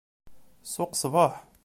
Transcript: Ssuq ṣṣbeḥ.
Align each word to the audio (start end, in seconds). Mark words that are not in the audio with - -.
Ssuq 0.67 0.91
ṣṣbeḥ. 0.97 1.33